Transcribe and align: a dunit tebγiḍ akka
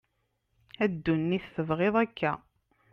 a 0.83 0.85
dunit 1.03 1.45
tebγiḍ 1.55 1.95
akka 2.03 2.31